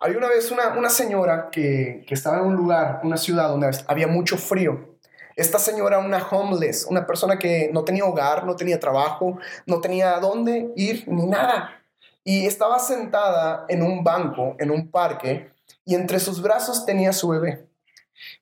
Había 0.00 0.16
una 0.16 0.28
vez 0.28 0.50
una, 0.50 0.68
una 0.68 0.88
señora 0.88 1.50
que, 1.52 2.02
que 2.08 2.14
estaba 2.14 2.38
en 2.38 2.44
un 2.44 2.56
lugar, 2.56 3.00
una 3.04 3.18
ciudad 3.18 3.50
donde 3.50 3.76
había 3.86 4.06
mucho 4.06 4.38
frío 4.38 4.96
esta 5.34 5.58
señora, 5.58 5.98
una 5.98 6.26
homeless, 6.26 6.86
una 6.88 7.06
persona 7.06 7.38
que 7.38 7.68
no 7.74 7.84
tenía 7.84 8.06
hogar, 8.06 8.46
no 8.46 8.56
tenía 8.56 8.80
trabajo, 8.80 9.36
no 9.66 9.82
tenía 9.82 10.18
dónde 10.18 10.72
ir 10.76 11.04
ni 11.08 11.26
nada. 11.26 11.78
Y 12.24 12.46
estaba 12.46 12.78
sentada 12.78 13.66
en 13.68 13.82
un 13.82 14.02
banco, 14.02 14.56
en 14.58 14.70
un 14.70 14.90
parque, 14.90 15.52
y 15.84 15.94
entre 15.94 16.20
sus 16.20 16.40
brazos 16.40 16.86
tenía 16.86 17.12
su 17.12 17.28
bebé. 17.28 17.66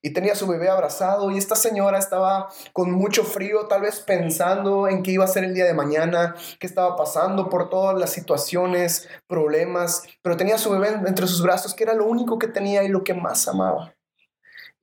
Y 0.02 0.12
tenía 0.12 0.34
su 0.34 0.46
bebé 0.46 0.68
abrazado 0.68 1.30
y 1.30 1.38
esta 1.38 1.56
señora 1.56 1.98
estaba 1.98 2.48
con 2.72 2.92
mucho 2.92 3.24
frío, 3.24 3.66
tal 3.66 3.82
vez 3.82 4.00
pensando 4.00 4.88
en 4.88 5.02
qué 5.02 5.12
iba 5.12 5.24
a 5.24 5.28
ser 5.28 5.44
el 5.44 5.54
día 5.54 5.64
de 5.64 5.74
mañana, 5.74 6.34
qué 6.58 6.66
estaba 6.66 6.96
pasando 6.96 7.48
por 7.48 7.70
todas 7.70 7.98
las 7.98 8.10
situaciones, 8.10 9.08
problemas, 9.26 10.02
pero 10.22 10.36
tenía 10.36 10.58
su 10.58 10.70
bebé 10.70 10.88
entre 11.06 11.26
sus 11.26 11.42
brazos, 11.42 11.74
que 11.74 11.84
era 11.84 11.94
lo 11.94 12.06
único 12.06 12.38
que 12.38 12.48
tenía 12.48 12.82
y 12.84 12.88
lo 12.88 13.04
que 13.04 13.14
más 13.14 13.48
amaba. 13.48 13.94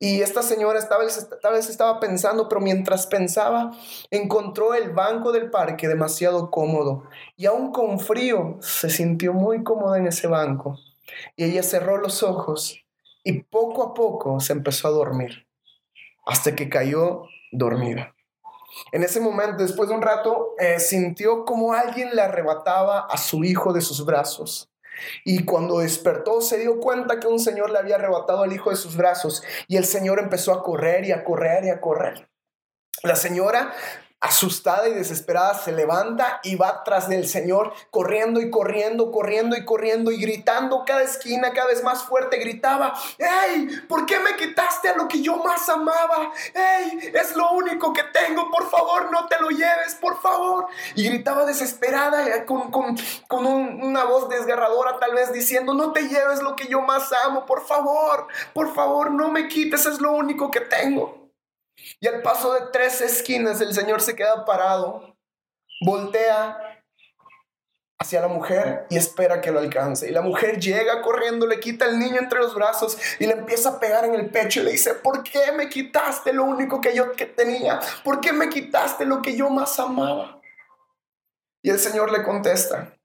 Y 0.04 0.22
esta 0.24 0.42
señora 0.42 0.80
vez, 1.00 1.30
tal 1.44 1.54
vez 1.54 1.70
estaba 1.70 2.00
pensando, 2.00 2.50
pero 2.50 2.60
mientras 2.60 3.06
pensaba, 3.06 3.72
encontró 4.10 4.74
el 4.74 4.90
banco 4.90 5.32
del 5.32 5.52
parque 5.52 5.88
demasiado 5.88 6.50
cómodo. 6.50 7.04
Y 7.38 7.46
aún 7.46 7.72
con 7.72 8.00
frío, 8.00 8.58
se 8.62 8.90
sintió 8.90 9.32
muy 9.32 9.64
cómoda 9.64 10.00
en 10.00 10.08
ese 10.08 10.26
banco. 10.26 10.80
Y 11.36 11.44
ella 11.44 11.62
cerró 11.62 11.98
los 11.98 12.24
ojos 12.24 12.81
y 13.24 13.44
poco 13.44 13.84
a 13.84 13.94
poco 13.94 14.40
se 14.40 14.54
empezó 14.54 14.88
a 14.88 14.92
dormir, 14.92 15.48
hasta 16.26 16.56
que 16.56 16.70
cayó 16.70 17.24
dormida. 17.52 18.16
En 18.92 19.04
ese 19.04 19.20
momento, 19.20 19.64
después 19.64 19.90
de 19.90 19.96
un 19.96 20.02
rato, 20.02 20.56
eh, 20.58 20.80
sintió 20.80 21.46
como 21.46 21.74
alguien 21.74 22.16
le 22.16 22.22
arrebataba 22.22 23.02
a 23.02 23.18
su 23.18 23.44
hijo 23.44 23.74
de 23.74 23.82
sus 23.82 24.06
brazos. 24.06 24.70
Y 25.24 25.46
cuando 25.46 25.80
despertó 25.80 26.42
se 26.42 26.60
dio 26.60 26.80
cuenta 26.80 27.20
que 27.20 27.28
un 27.28 27.40
señor 27.40 27.72
le 27.72 27.80
había 27.80 27.96
arrebatado 27.96 28.44
al 28.44 28.54
hijo 28.54 28.70
de 28.70 28.76
sus 28.76 28.96
brazos 28.96 29.42
y 29.68 29.78
el 29.78 29.86
señor 29.86 30.20
empezó 30.20 30.54
a 30.54 30.64
correr 30.64 31.06
y 31.06 31.12
a 31.12 31.24
correr 31.24 31.66
y 31.66 31.70
a 31.70 31.82
correr. 31.82 32.30
La 33.04 33.16
señora 33.16 33.74
asustada 34.22 34.88
y 34.88 34.94
desesperada, 34.94 35.56
se 35.56 35.72
levanta 35.72 36.40
y 36.44 36.56
va 36.56 36.84
tras 36.84 37.10
del 37.10 37.28
Señor, 37.28 37.74
corriendo 37.90 38.40
y 38.40 38.52
corriendo, 38.52 39.12
corriendo 39.12 39.58
y 39.58 39.66
corriendo 39.66 40.12
y 40.12 40.22
gritando 40.22 40.84
cada 40.86 41.02
esquina, 41.02 41.52
cada 41.54 41.68
vez 41.68 41.84
más 41.84 42.04
fuerte, 42.04 42.38
gritaba, 42.38 42.94
¡Ey! 43.18 43.68
¿Por 43.90 44.06
qué 44.06 44.20
me 44.20 44.36
quitaste 44.36 44.90
a 44.90 44.96
lo 44.96 45.08
que 45.08 45.22
yo 45.22 45.38
más 45.38 45.68
amaba? 45.70 46.32
¡Ey! 46.54 47.12
Es 47.14 47.36
lo 47.36 47.52
único 47.52 47.92
que 47.94 48.04
tengo, 48.14 48.52
por 48.52 48.70
favor, 48.70 49.12
no 49.12 49.28
te 49.28 49.40
lo 49.42 49.50
lleves, 49.50 49.96
por 50.00 50.22
favor. 50.22 50.68
Y 50.94 51.04
gritaba 51.06 51.46
desesperada 51.46 52.28
eh, 52.28 52.46
con, 52.46 52.70
con, 52.70 52.96
con 53.28 53.48
una 53.48 54.04
voz 54.04 54.30
desgarradora, 54.30 55.00
tal 55.00 55.16
vez 55.16 55.34
diciendo, 55.34 55.74
no 55.74 55.94
te 55.94 56.08
lleves 56.08 56.44
lo 56.44 56.56
que 56.56 56.68
yo 56.68 56.82
más 56.82 57.12
amo, 57.26 57.48
por 57.48 57.66
favor, 57.66 58.28
por 58.54 58.72
favor, 58.76 59.10
no 59.10 59.30
me 59.30 59.48
quites, 59.48 59.88
es 59.88 60.00
lo 60.00 60.12
único 60.12 60.52
que 60.52 60.62
tengo. 60.62 61.21
Y 62.00 62.08
al 62.08 62.22
paso 62.22 62.54
de 62.54 62.62
tres 62.72 63.02
esquinas 63.02 63.62
el 63.62 63.74
Señor 63.74 64.02
se 64.02 64.16
queda 64.16 64.46
parado, 64.46 65.16
voltea 65.86 66.72
hacia 68.00 68.22
la 68.22 68.28
mujer 68.28 68.88
y 68.90 68.98
espera 68.98 69.42
que 69.42 69.52
lo 69.52 69.60
alcance. 69.60 70.10
Y 70.10 70.12
la 70.12 70.22
mujer 70.22 70.60
llega 70.60 71.02
corriendo, 71.02 71.46
le 71.46 71.60
quita 71.60 71.86
el 71.86 72.00
niño 72.00 72.20
entre 72.20 72.40
los 72.40 72.56
brazos 72.56 72.98
y 73.20 73.28
le 73.28 73.34
empieza 73.34 73.70
a 73.70 73.80
pegar 73.80 74.06
en 74.06 74.16
el 74.16 74.32
pecho 74.32 74.60
y 74.60 74.64
le 74.64 74.72
dice, 74.72 74.96
¿por 74.96 75.24
qué 75.24 75.52
me 75.52 75.70
quitaste 75.70 76.34
lo 76.34 76.46
único 76.46 76.82
que 76.82 76.96
yo 76.96 77.12
que 77.12 77.28
tenía? 77.28 77.80
¿Por 78.04 78.20
qué 78.20 78.34
me 78.34 78.50
quitaste 78.50 79.06
lo 79.06 79.22
que 79.22 79.36
yo 79.36 79.50
más 79.50 79.80
amaba? 79.80 80.42
Y 81.62 81.70
el 81.70 81.78
Señor 81.78 82.12
le 82.12 82.24
contesta, 82.24 82.98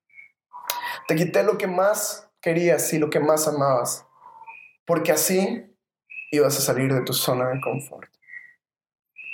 te 1.06 1.14
quité 1.14 1.42
lo 1.42 1.58
que 1.58 1.66
más 1.66 2.30
querías 2.40 2.90
y 2.94 2.98
lo 2.98 3.10
que 3.10 3.20
más 3.20 3.46
amabas, 3.46 4.06
porque 4.86 5.12
así 5.12 5.76
ibas 6.30 6.56
a 6.56 6.62
salir 6.62 6.94
de 6.94 7.02
tu 7.02 7.12
zona 7.12 7.50
de 7.50 7.60
confort 7.60 8.15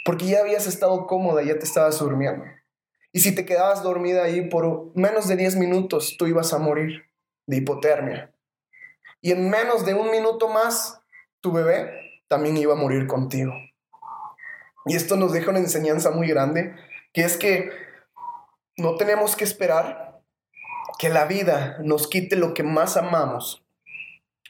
porque 0.05 0.27
ya 0.27 0.41
habías 0.41 0.67
estado 0.67 1.07
cómoda, 1.07 1.43
ya 1.43 1.59
te 1.59 1.65
estabas 1.65 1.99
durmiendo. 1.99 2.45
Y 3.13 3.21
si 3.21 3.35
te 3.35 3.45
quedabas 3.45 3.83
dormida 3.83 4.25
ahí 4.25 4.49
por 4.49 4.97
menos 4.97 5.29
de 5.29 5.37
10 5.37 5.57
minutos, 5.57 6.17
tú 6.19 6.27
ibas 6.27 6.53
a 6.53 6.59
morir 6.59 7.05
de 7.47 7.59
hipotermia. 7.59 8.35
Y 9.21 9.33
en 9.33 9.51
menos 9.51 9.85
de 9.85 9.95
un 9.95 10.11
minuto 10.11 10.49
más, 10.49 11.01
tu 11.41 11.53
bebé 11.53 12.23
también 12.29 12.57
iba 12.57 12.73
a 12.73 12.77
morir 12.77 13.07
contigo. 13.07 13.53
Y 14.87 14.97
esto 14.97 15.17
nos 15.17 15.33
deja 15.33 15.51
una 15.51 15.61
enseñanza 15.61 16.11
muy 16.11 16.27
grande, 16.27 16.75
que 17.13 17.23
es 17.23 17.37
que 17.37 17.71
no 18.77 18.97
tenemos 18.97 19.37
que 19.37 19.45
esperar 19.45 20.21
que 20.99 21.09
la 21.09 21.27
vida 21.27 21.79
nos 21.83 22.09
quite 22.09 22.37
lo 22.37 22.55
que 22.55 22.63
más 22.63 22.97
amamos 22.97 23.65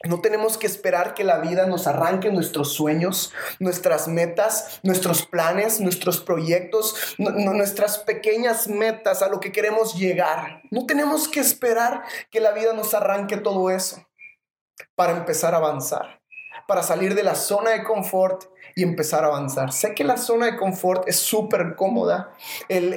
no 0.03 0.19
tenemos 0.19 0.57
que 0.57 0.67
esperar 0.67 1.13
que 1.13 1.23
la 1.23 1.37
vida 1.37 1.65
nos 1.65 1.87
arranque 1.87 2.29
nuestros 2.29 2.73
sueños, 2.73 3.33
nuestras 3.59 4.09
metas, 4.09 4.81
nuestros 4.83 5.25
planes, 5.25 5.79
nuestros 5.79 6.19
proyectos, 6.19 7.15
nuestras 7.17 7.99
pequeñas 7.99 8.67
metas 8.67 9.21
a 9.21 9.29
lo 9.29 9.39
que 9.39 9.53
queremos 9.53 9.95
llegar. 9.95 10.61
No 10.71 10.85
tenemos 10.85 11.29
que 11.29 11.39
esperar 11.39 12.03
que 12.29 12.41
la 12.41 12.51
vida 12.51 12.73
nos 12.73 12.93
arranque 12.93 13.37
todo 13.37 13.69
eso 13.69 14.05
para 14.95 15.13
empezar 15.13 15.53
a 15.53 15.57
avanzar, 15.57 16.21
para 16.67 16.83
salir 16.83 17.15
de 17.15 17.23
la 17.23 17.35
zona 17.35 17.71
de 17.71 17.83
confort 17.83 18.52
y 18.75 18.83
empezar 18.83 19.23
a 19.23 19.27
avanzar. 19.27 19.71
Sé 19.71 19.93
que 19.93 20.03
la 20.03 20.17
zona 20.17 20.47
de 20.47 20.57
confort 20.57 21.07
es 21.07 21.17
súper 21.17 21.75
cómoda. 21.75 22.33
El, 22.69 22.93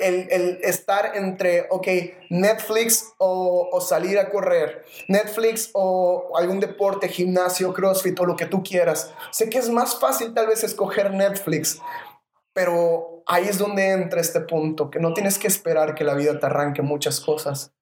estar 0.63 1.17
entre, 1.17 1.67
ok, 1.71 1.89
Netflix 2.31 3.13
o, 3.19 3.69
o, 3.73 3.81
salir 3.81 4.19
a 4.19 4.31
correr, 4.31 4.85
Netflix 5.09 5.71
o 5.75 6.33
algún 6.37 6.61
deporte, 6.61 7.09
gimnasio, 7.09 7.73
CrossFit 7.73 8.19
o 8.21 8.27
lo 8.27 8.37
que 8.37 8.47
tú 8.47 8.63
quieras. 8.63 9.13
Sé 9.31 9.49
que 9.49 9.59
es 9.59 9.69
más 9.69 9.99
fácil 9.99 10.35
tal 10.35 10.47
vez 10.47 10.65
escoger 10.65 11.13
Netflix, 11.13 11.81
pero 12.53 13.23
ahí 13.27 13.47
es 13.49 13.59
donde 13.59 13.91
entra 13.91 14.21
este 14.21 14.41
punto, 14.41 14.91
que 14.91 15.01
no 15.01 15.13
tienes 15.13 15.39
que 15.39 15.49
esperar 15.49 15.95
que 15.95 16.05
la 16.05 16.15
vida 16.15 16.39
te 16.39 16.47
arranque 16.47 16.83
muchas 16.83 17.21
cosas 17.21 17.73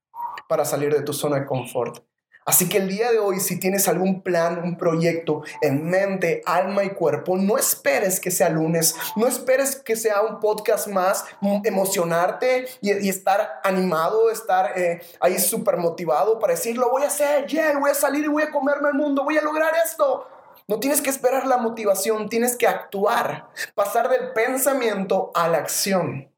para 0.49 0.65
salir 0.65 0.93
de 0.93 1.03
tu 1.03 1.13
zona 1.13 1.41
de 1.41 1.47
confort. 1.47 2.05
Así 2.45 2.69
que 2.69 2.77
el 2.79 2.89
día 2.89 3.11
de 3.11 3.19
hoy, 3.19 3.41
si 3.41 3.59
tienes 3.59 3.89
algún 3.89 4.23
plan, 4.23 4.63
un 4.63 4.77
proyecto 4.77 5.43
en 5.63 5.89
mente, 5.89 6.43
alma 6.45 6.85
y 6.85 6.91
cuerpo, 6.91 7.37
no 7.37 7.57
esperes 7.57 8.21
que 8.21 8.31
sea 8.31 8.51
lunes, 8.51 8.95
no 9.17 9.27
esperes 9.27 9.77
que 9.77 9.97
sea 9.97 10.21
un 10.21 10.41
podcast 10.41 10.89
más, 10.89 11.25
emocionarte 11.65 12.67
y, 12.83 13.09
estar 13.09 13.61
animado, 13.65 14.31
estar 14.31 14.79
eh, 14.79 15.01
ahí 15.21 15.39
súper 15.39 15.79
motivado 15.79 16.39
para 16.39 16.55
decir, 16.55 16.77
lo 16.77 16.91
voy 16.91 17.05
a 17.05 17.07
hacer, 17.07 17.47
yeah, 17.47 17.79
voy 17.79 17.91
a 17.91 17.95
salir 17.95 18.25
y 18.25 18.29
voy 18.29 18.43
a 18.43 18.51
comerme 18.51 18.91
el 18.91 18.95
mundo, 18.95 19.25
voy 19.25 19.39
a 19.39 19.43
lograr 19.43 19.73
esto. 19.85 20.27
No 20.67 20.81
tienes 20.81 21.01
que 21.01 21.11
esperar 21.11 21.47
la 21.47 21.59
motivación, 21.59 22.29
tienes 22.29 22.57
que 22.57 22.67
actuar, 22.67 23.49
pasar 23.75 24.09
del 24.09 24.33
pensamiento 24.33 25.31
a 25.35 25.49
la 25.49 25.59
acción. 25.59 26.34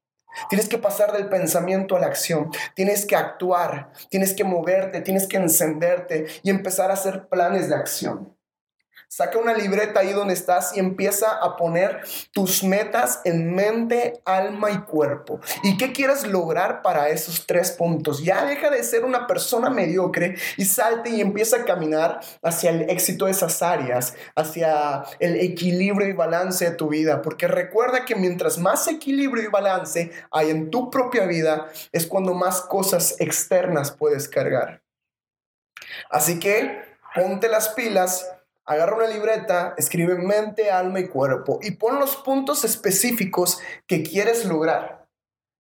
Tienes 0.49 0.69
que 0.69 0.79
pasar 0.79 1.13
del 1.13 1.29
pensamiento 1.29 1.97
a 1.97 2.01
la 2.01 2.07
acción. 2.07 2.51
Tienes 2.75 3.07
que 3.07 3.17
actuar, 3.17 3.91
tienes 4.11 4.35
que 4.35 4.45
moverte, 4.45 5.01
tienes 5.01 5.27
que 5.27 5.37
encenderte 5.37 6.27
y 6.43 6.51
empezar 6.51 6.91
a 6.91 6.95
hacer 6.95 7.29
planes 7.29 7.69
de 7.69 7.75
acción. 7.75 8.36
Saca 9.09 9.39
una 9.39 9.55
libreta 9.55 10.01
ahí 10.01 10.13
donde 10.13 10.35
estás 10.35 10.77
y 10.77 10.81
empieza 10.81 11.31
a 11.31 11.57
poner 11.57 12.03
tus 12.33 12.65
metas 12.65 13.21
en 13.25 13.55
mente, 13.55 14.21
alma 14.25 14.73
y 14.73 14.79
cuerpo. 14.81 15.41
¿Y 15.63 15.77
qué 15.77 15.93
quieres 15.93 16.27
lograr 16.27 16.83
para 16.83 17.09
esos 17.09 17.47
tres 17.47 17.71
puntos? 17.71 18.25
Ya 18.25 18.45
deja 18.45 18.69
de 18.69 18.83
ser 18.83 19.05
una 19.05 19.29
persona 19.29 19.71
mediocre 19.71 20.35
y 20.57 20.65
salte 20.65 21.11
y 21.11 21.21
empieza 21.21 21.59
a 21.59 21.65
caminar 21.65 22.21
hacia 22.43 22.71
el 22.71 22.91
éxito 22.91 23.27
de 23.27 23.31
esas 23.31 23.63
áreas, 23.63 24.15
hacia 24.35 25.05
el 25.21 25.37
equilibrio 25.37 26.09
y 26.09 26.13
balance 26.13 26.69
de 26.69 26.77
tu 26.77 26.89
vida. 26.89 27.23
Porque 27.23 27.47
recuerda 27.47 28.05
que 28.05 28.17
mientras 28.17 28.59
más 28.59 28.89
equilibrio 28.89 29.45
y 29.45 29.49
balance 29.49 30.11
hay 30.33 30.51
en 30.51 30.71
tu 30.71 30.91
propia 30.91 31.27
vida, 31.27 31.69
es 31.93 32.07
cuando 32.07 32.35
más 32.35 32.61
cosas 32.61 33.15
externas 33.21 33.93
puedes 33.93 34.29
cargar. 34.29 34.83
Así 36.11 36.41
que 36.41 36.83
ponte 37.15 37.49
las 37.49 37.69
pilas 37.71 38.36
Agarra 38.67 38.97
una 38.97 39.07
libreta, 39.07 39.75
escribe 39.79 40.17
mente, 40.17 40.71
alma 40.71 40.99
y 40.99 41.07
cuerpo 41.07 41.61
y 41.63 41.73
pon 41.73 42.01
los 42.01 42.17
puntos 42.17 42.65
específicos 42.65 43.61
que 43.87 44.03
quieres 44.03 44.45
lograr. 44.45 45.07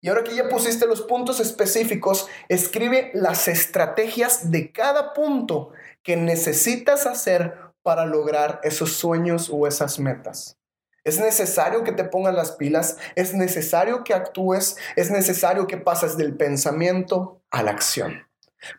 Y 0.01 0.09
ahora 0.09 0.25
que 0.25 0.35
ya 0.35 0.49
pusiste 0.49 0.87
los 0.87 1.03
puntos 1.03 1.41
específicos, 1.41 2.29
escribe 2.49 3.11
las 3.15 3.49
estrategias 3.49 4.51
de 4.51 4.73
cada 4.73 5.15
punto 5.15 5.71
que 6.03 6.17
necesitas 6.17 7.07
hacer 7.07 7.57
para 7.83 8.07
lograr 8.07 8.61
esos 8.65 8.93
sueños 8.93 9.51
o 9.53 9.67
esas 9.67 9.99
metas. 9.99 10.59
Es 11.05 11.19
necesario 11.19 11.83
que 11.83 11.93
te 11.93 12.05
pongas 12.05 12.35
las 12.35 12.53
pilas, 12.53 12.97
es 13.17 13.35
necesario 13.35 14.05
que 14.05 14.15
actúes, 14.15 14.77
es 14.95 15.11
necesario 15.11 15.67
que 15.67 15.77
pases 15.77 16.17
del 16.17 16.37
pensamiento 16.37 17.43
a 17.51 17.65
la 17.65 17.73
acción. 17.73 18.27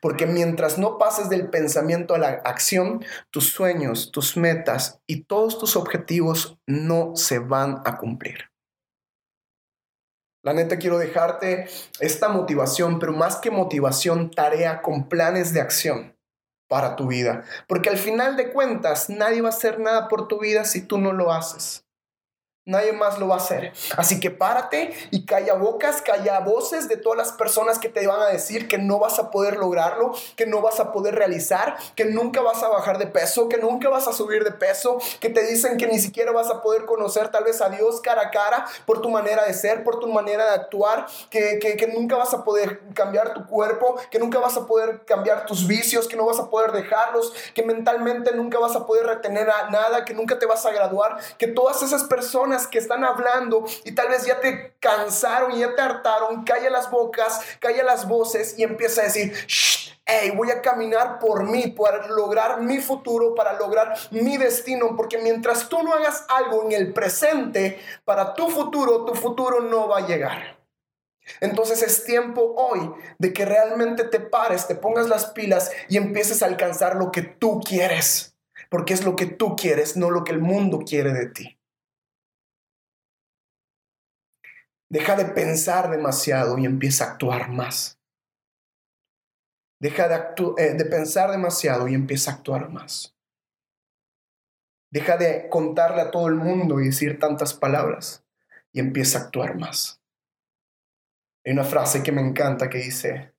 Porque 0.02 0.26
mientras 0.26 0.78
no 0.78 0.98
pases 0.98 1.30
del 1.30 1.50
pensamiento 1.50 2.16
a 2.16 2.18
la 2.18 2.30
acción, 2.46 3.04
tus 3.30 3.50
sueños, 3.50 4.12
tus 4.12 4.38
metas 4.38 5.02
y 5.08 5.24
todos 5.24 5.60
tus 5.60 5.76
objetivos 5.76 6.58
no 6.68 7.16
se 7.16 7.40
van 7.40 7.82
a 7.86 7.98
cumplir. 7.98 8.52
La 10.44 10.54
neta 10.54 10.78
quiero 10.78 10.98
dejarte 10.98 11.68
esta 12.02 12.28
motivación, 12.28 13.00
pero 13.00 13.14
más 13.14 13.38
que 13.38 13.50
motivación, 13.50 14.30
tarea 14.30 14.82
con 14.82 15.08
planes 15.08 15.54
de 15.54 15.62
acción 15.62 16.18
para 16.68 16.98
tu 16.98 17.08
vida. 17.08 17.44
Porque 17.68 17.90
al 17.90 17.98
final 17.98 18.36
de 18.36 18.52
cuentas, 18.52 19.10
nadie 19.10 19.42
va 19.42 19.50
a 19.50 19.52
hacer 19.52 19.80
nada 19.80 20.10
por 20.10 20.28
tu 20.28 20.40
vida 20.40 20.66
si 20.66 20.82
tú 20.82 20.98
no 20.98 21.14
lo 21.14 21.32
haces. 21.32 21.86
Nadie 22.66 22.94
más 22.94 23.20
lo 23.20 23.28
va 23.28 23.36
a 23.36 23.40
hacer. 23.40 23.74
Así 23.98 24.22
que 24.22 24.32
párate 24.32 24.96
y 25.12 25.26
calla 25.26 25.56
bocas, 25.56 26.02
calla 26.02 26.40
voces 26.40 26.88
de 26.88 26.96
todas 26.96 27.18
las 27.18 27.34
personas 27.34 27.78
que 27.78 27.90
te 27.90 28.08
van 28.08 28.22
a 28.22 28.28
decir 28.28 28.70
que 28.70 28.78
no 28.78 29.00
vas 29.00 29.20
a 29.20 29.32
poder 29.32 29.58
lograrlo, 29.58 30.14
que 30.38 30.46
no 30.46 30.62
vas 30.62 30.80
a 30.80 30.94
poder 30.94 31.14
realizar, 31.14 31.76
que 31.98 32.06
nunca 32.06 32.40
vas 32.40 32.64
a 32.64 32.70
bajar 32.70 33.00
de 33.00 33.08
peso, 33.08 33.50
que 33.50 33.58
nunca 33.58 33.90
vas 33.90 34.08
a 34.08 34.14
subir 34.14 34.46
de 34.46 34.52
peso, 34.52 34.98
que 35.20 35.28
te 35.28 35.46
dicen 35.46 35.76
que 35.76 35.88
ni 35.88 36.00
siquiera 36.00 36.32
vas 36.32 36.50
a 36.50 36.62
poder 36.62 36.86
conocer 36.86 37.28
tal 37.28 37.44
vez 37.44 37.60
a 37.62 37.68
Dios 37.68 38.00
cara 38.00 38.22
a 38.22 38.32
cara 38.32 38.66
por 38.86 39.02
tu 39.02 39.10
manera 39.10 39.44
de 39.44 39.54
ser, 39.54 39.84
por 39.84 40.00
tu 40.00 40.08
manera 40.08 40.46
de 40.46 40.52
actuar, 40.52 41.06
que, 41.30 41.60
que 41.60 41.88
nunca 41.88 42.16
vas 42.16 42.34
a 42.34 42.46
poder 42.46 42.80
cambiar 42.94 43.34
tu 43.34 43.46
cuerpo, 43.46 43.98
que 44.10 44.20
nunca 44.20 44.40
vas 44.40 44.56
a 44.56 44.66
poder 44.66 45.04
cambiar 45.04 45.46
tus 45.46 45.68
vicios, 45.68 46.08
que 46.08 46.16
no 46.16 46.26
vas 46.26 46.40
a 46.40 46.50
poder 46.50 46.72
dejarlos, 46.72 47.34
que 47.54 47.64
mentalmente 47.64 48.32
nunca 48.34 48.58
vas 48.58 48.78
a 48.78 48.86
poder 48.86 49.06
retener 49.06 49.50
a 49.50 49.70
nada, 49.70 50.06
que 50.06 50.14
nunca 50.14 50.40
te 50.40 50.46
vas 50.46 50.66
a 50.66 50.72
graduar, 50.72 51.18
que 51.38 51.48
todas 51.48 51.84
esas 51.84 52.06
personas 52.06 52.53
que 52.68 52.78
están 52.78 53.04
hablando 53.04 53.66
y 53.84 53.94
tal 53.94 54.10
vez 54.10 54.26
ya 54.26 54.40
te 54.40 54.76
cansaron 54.80 55.52
y 55.52 55.60
ya 55.60 55.76
te 55.76 55.82
hartaron, 55.82 56.44
calla 56.44 56.70
las 56.70 56.90
bocas, 56.90 57.42
calla 57.60 57.84
las 57.84 58.08
voces 58.08 58.56
y 58.58 58.64
empieza 58.64 59.02
a 59.02 59.06
decir, 59.06 59.34
hey, 60.06 60.34
voy 60.36 60.52
a 60.52 60.62
caminar 60.62 61.20
por 61.20 61.50
mí, 61.50 61.68
para 61.68 62.08
lograr 62.08 62.62
mi 62.62 62.80
futuro, 62.80 63.36
para 63.36 63.54
lograr 63.54 63.96
mi 64.12 64.38
destino, 64.38 64.96
porque 64.96 65.18
mientras 65.18 65.70
tú 65.70 65.82
no 65.84 65.94
hagas 65.94 66.26
algo 66.30 66.64
en 66.64 66.74
el 66.74 66.94
presente 66.94 67.80
para 68.04 68.34
tu 68.34 68.50
futuro, 68.50 69.06
tu 69.06 69.16
futuro 69.16 69.62
no 69.62 69.88
va 69.88 70.00
a 70.00 70.08
llegar. 70.08 70.64
Entonces 71.40 71.82
es 71.82 72.04
tiempo 72.04 72.54
hoy 72.58 72.92
de 73.18 73.32
que 73.32 73.46
realmente 73.46 74.04
te 74.04 74.20
pares, 74.20 74.68
te 74.68 74.76
pongas 74.76 75.08
las 75.08 75.28
pilas 75.28 75.72
y 75.88 75.98
empieces 75.98 76.44
a 76.44 76.48
alcanzar 76.48 76.96
lo 76.98 77.12
que 77.12 77.22
tú 77.22 77.62
quieres, 77.62 78.36
porque 78.70 78.94
es 78.94 79.06
lo 79.06 79.16
que 79.16 79.26
tú 79.26 79.56
quieres, 79.56 79.96
no 79.96 80.10
lo 80.10 80.24
que 80.26 80.34
el 80.34 80.40
mundo 80.40 80.80
quiere 80.86 81.14
de 81.14 81.28
ti. 81.28 81.58
Deja 84.94 85.16
de 85.16 85.26
pensar 85.26 85.90
demasiado 85.90 86.56
y 86.60 86.68
empieza 86.68 87.06
a 87.06 87.12
actuar 87.14 87.50
más. 87.50 88.00
Deja 89.82 90.08
de, 90.08 90.16
eh, 90.64 90.76
de, 90.76 90.86
pensar 90.86 91.32
demasiado 91.32 91.88
y 91.88 91.96
empieza 91.96 92.30
a 92.30 92.36
actuar 92.36 92.70
más. 92.70 93.18
Deja 94.92 95.18
de 95.18 95.50
contarle 95.50 96.02
a 96.04 96.12
todo 96.12 96.28
el 96.28 96.36
mundo 96.36 96.80
y 96.80 96.86
decir 96.86 97.18
tantas 97.18 97.56
palabras 97.56 98.24
y 98.72 98.82
empieza 98.82 99.18
a 99.18 99.22
actuar 99.24 99.58
más. 99.58 100.00
Hay 101.44 101.54
una 101.54 101.64
frase 101.64 102.04
que 102.04 102.12
me 102.12 102.22
encanta 102.22 102.70
que 102.70 102.78
dice, 102.78 103.34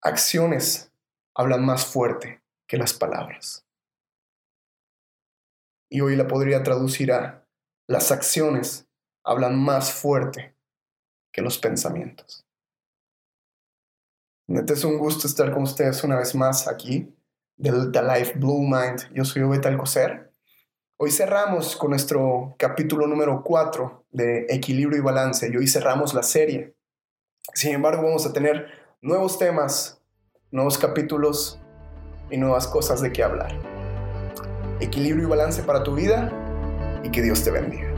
acciones 0.00 0.94
hablan 1.34 1.62
más 1.62 1.84
fuerte 1.84 2.42
que 2.66 2.78
las 2.78 2.94
palabras. 2.94 3.66
Y 5.90 6.00
hoy 6.00 6.16
la 6.16 6.26
podría 6.26 6.62
traducir 6.62 7.12
a, 7.12 7.46
las 7.86 8.12
acciones 8.12 8.89
hablan 9.24 9.58
más 9.58 9.92
fuerte 9.92 10.54
que 11.32 11.42
los 11.42 11.58
pensamientos. 11.58 12.46
Neta 14.46 14.72
es 14.72 14.84
un 14.84 14.98
gusto 14.98 15.26
estar 15.26 15.52
con 15.52 15.62
ustedes 15.62 16.02
una 16.02 16.16
vez 16.16 16.34
más 16.34 16.66
aquí 16.66 17.14
del 17.56 17.92
The 17.92 18.02
Life 18.02 18.38
Blue 18.38 18.62
Mind. 18.62 19.12
Yo 19.14 19.24
soy 19.24 19.42
Obeta 19.42 19.68
Alcocer. 19.68 20.32
Hoy 20.96 21.10
cerramos 21.10 21.76
con 21.76 21.90
nuestro 21.90 22.56
capítulo 22.58 23.06
número 23.06 23.42
4 23.44 24.06
de 24.10 24.46
Equilibrio 24.48 24.98
y 24.98 25.02
Balance 25.02 25.48
y 25.48 25.56
hoy 25.56 25.68
cerramos 25.68 26.14
la 26.14 26.22
serie. 26.22 26.74
Sin 27.54 27.72
embargo, 27.72 28.02
vamos 28.02 28.26
a 28.26 28.32
tener 28.32 28.66
nuevos 29.00 29.38
temas, 29.38 30.00
nuevos 30.50 30.78
capítulos 30.78 31.60
y 32.30 32.36
nuevas 32.36 32.66
cosas 32.66 33.00
de 33.00 33.12
qué 33.12 33.22
hablar. 33.22 33.52
Equilibrio 34.80 35.26
y 35.26 35.30
balance 35.30 35.62
para 35.62 35.82
tu 35.82 35.94
vida 35.94 36.30
y 37.02 37.10
que 37.10 37.22
Dios 37.22 37.44
te 37.44 37.50
bendiga. 37.50 37.89